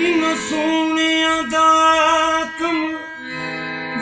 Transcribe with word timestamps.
Yine 0.00 0.36
sonradan 0.48 1.69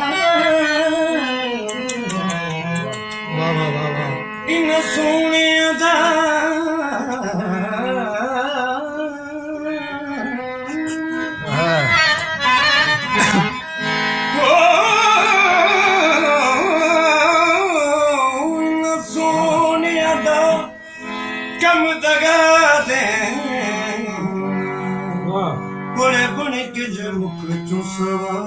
come 21.62 21.86
தகாதே 22.04 23.02
குண 25.98 26.14
குணிக்கு 26.38 26.86
ஜமுக்கு 26.98 27.56
சுசவா 27.70 28.38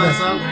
哎。 0.08 0.49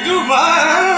Goodbye. 0.08 0.95